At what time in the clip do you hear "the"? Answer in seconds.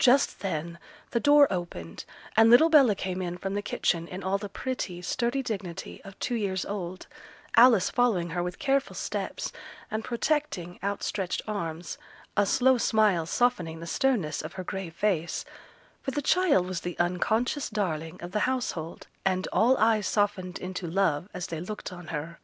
1.12-1.20, 3.54-3.62, 4.36-4.48, 13.78-13.86, 16.10-16.22, 16.80-16.98, 18.32-18.40